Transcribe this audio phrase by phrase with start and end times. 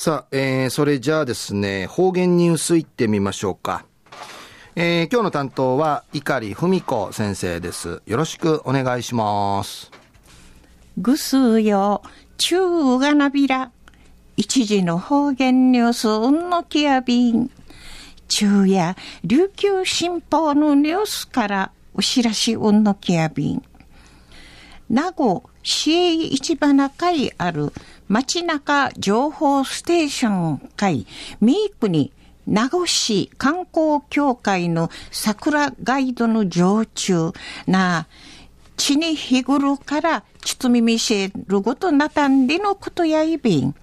[0.00, 3.84] さあ、えー、それじゃあですね、方言ニュースいってみましょうか。
[4.76, 8.00] えー、今日の担当は、碇文子先生です。
[8.06, 9.90] よろしくお願いします。
[10.98, 12.02] ぐすよ、
[12.36, 13.72] 中がなびら。
[14.36, 17.50] 一時の方言ニュース、うんのきやびん。
[18.28, 18.94] 昼夜、
[19.24, 23.64] 琉球新報のニュースからお知らしうんのきやびん。
[24.88, 27.72] 名護市営市場中にある
[28.08, 31.06] 街中情報ステーション会
[31.40, 32.12] メイクに
[32.46, 37.32] 名護市観光協会の桜ガイドの常駐
[37.66, 38.06] な
[38.78, 43.74] 地に日頃から包み見せるごとなたんでのことやいびん。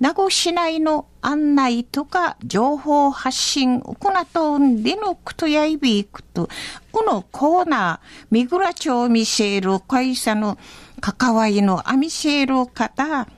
[0.00, 6.48] 名護市内の案内とか情報発信行っとんでのことやいびいくと、
[6.90, 10.58] このコーナー、三倉町見せる会社の
[11.00, 13.28] 関わりのあみせる方、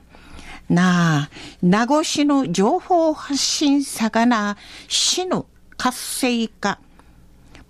[0.68, 1.30] なあ、
[1.62, 4.56] 名護市の情報発信さがな、
[4.88, 6.80] 市の活性化。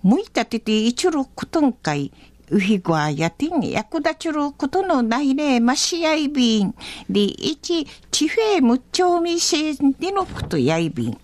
[0.01, 2.13] むいたてて一路ことんかい、
[2.49, 6.73] うひごわやてん役立ちることのないね、ましやいびん。
[7.09, 11.11] で、一、地平無調味せんでのことやいびん。
[11.11, 11.17] う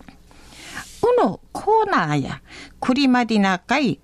[1.22, 2.42] のコーナーや、
[2.80, 4.00] くりまでなかい、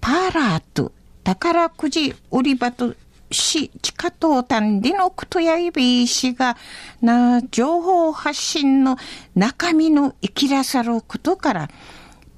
[0.00, 0.92] パーラーと
[1.24, 2.94] 宝くじ売り場と
[3.32, 6.56] し、地下等端でのことやいびいしが、
[7.00, 8.96] な、情報発信の
[9.34, 11.68] 中身の生きらさることから、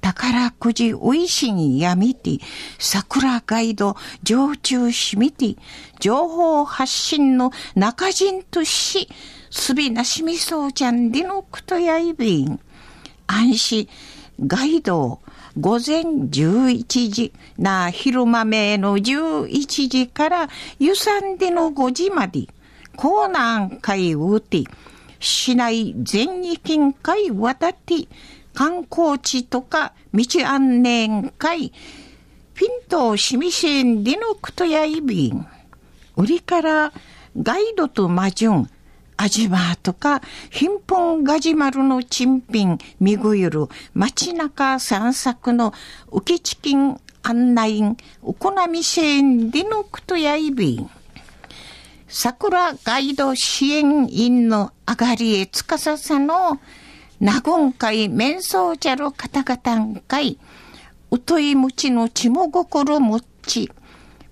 [0.03, 2.39] 宝くじおいしにやみて、
[2.77, 5.55] 桜ガイド常駐しみて、
[6.01, 9.07] 情報発信の中人とし、
[9.49, 12.59] すびなしみそうちゃんでのことやいびん。
[13.27, 13.87] 安心、
[14.45, 15.21] ガイド
[15.57, 22.47] 午前11時な昼間めの11時から湯山での5時まで、
[22.97, 24.65] コーナー会うて、
[25.21, 28.09] 市内全域会渡って、
[28.53, 31.71] 観光地とか道案内会、
[32.53, 35.47] ピントしみせんでのくとやいびん。
[36.15, 36.93] 売りから
[37.35, 38.69] ガイドと魔順、
[39.17, 45.73] アジマとか、貧困ガジマルの珍品、みぐゆる、街中散策の
[46.11, 50.89] 浮きチキン案内員、お好み支援でのくとやいびん。
[52.07, 56.59] 桜ガイド支援員のあがりえつかささの、
[57.19, 60.37] なごんかい面相者の方々んかい、
[61.11, 63.71] うといむちのちも心もっち、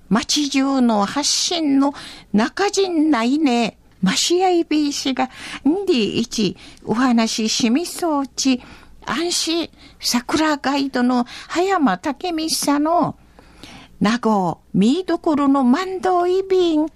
[0.10, 1.94] 町中の発信の
[2.34, 5.30] 中人ないね、マシアイビー氏が、
[5.68, 8.62] んでいち、お話ししみそうち、
[9.06, 13.16] 安心、桜ガイドの葉山武美さんの、
[14.00, 16.88] 名護、見どころの万道イビン、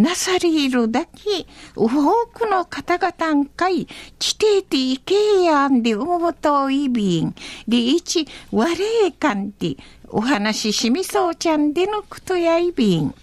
[0.00, 1.46] なさりいるだけ、
[1.76, 1.88] 多
[2.26, 3.86] くの方々んかい、
[4.18, 7.34] 地底ていけやんで思うといびん、
[7.68, 8.74] でいち、われ
[9.06, 9.76] えかんで、
[10.08, 13.14] お話ししみそうちゃんでのことやいびん。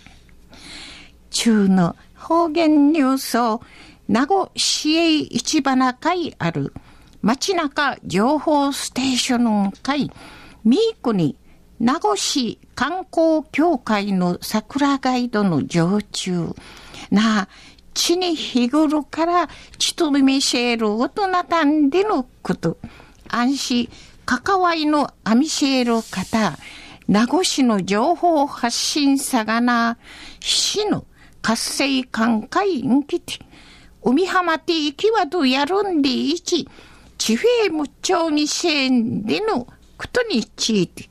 [1.31, 3.61] 中の方言ニュースを
[4.07, 6.73] 名護市営市場な会ある
[7.21, 10.11] 街中情報ステーション会
[10.63, 11.35] ミークに
[11.79, 16.55] 名護市観光協会の桜ガイドの常駐。
[17.11, 17.47] なあ
[17.93, 22.77] 地に日頃からちとみせる大人たんでのこと。
[23.29, 23.89] 安心
[24.25, 26.57] 関わりのアミシェル方
[27.07, 29.97] 名護市の情報発信さがな
[30.39, 31.05] 市の
[31.41, 33.39] 活性感会んきて、
[34.03, 36.67] 海浜て行きはどやるんでいち、
[37.17, 39.65] 地平無町にせんでの
[39.97, 41.09] ことについて、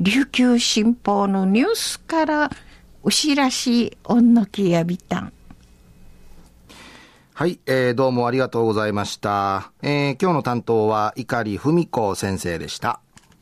[0.00, 2.50] 琉球新報のニュースから
[3.02, 5.32] お知らしおんのきやびたん。
[7.34, 9.72] はい、えー、どうもありがとうございました。
[9.82, 13.00] えー、今日の担当は碇文子先生でした。